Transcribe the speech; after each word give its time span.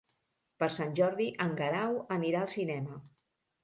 Per 0.63 0.69
Sant 0.77 0.95
Jordi 1.01 1.29
en 1.47 1.55
Guerau 1.61 1.97
anirà 2.19 2.43
al 2.45 2.53
cinema. 2.59 3.03